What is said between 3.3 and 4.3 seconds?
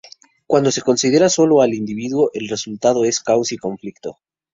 y conflicto.